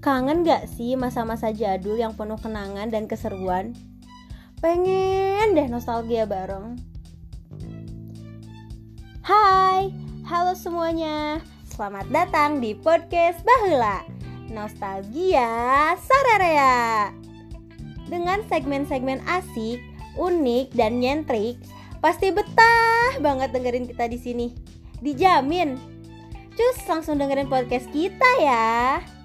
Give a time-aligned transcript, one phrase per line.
[0.00, 3.76] Kangen gak sih masa-masa jadul yang penuh kenangan dan keseruan?
[4.64, 6.80] Pengen deh nostalgia bareng.
[9.20, 9.92] Hai,
[10.24, 11.44] halo semuanya.
[11.68, 14.00] Selamat datang di podcast Bahula.
[14.48, 17.12] Nostalgia Sararea.
[18.08, 19.84] Dengan segmen-segmen asik,
[20.16, 21.60] unik, dan nyentrik,
[22.00, 24.46] pasti betah banget dengerin kita di sini.
[25.04, 25.76] Dijamin.
[26.56, 29.19] Cus langsung dengerin podcast kita ya.